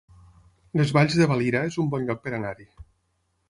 Les 0.79 0.93
Valls 0.95 1.19
de 1.21 1.29
Valira 1.33 1.63
es 1.69 1.79
un 1.85 1.95
bon 1.95 2.09
lloc 2.11 2.27
per 2.27 2.37
anar-hi 2.41 2.69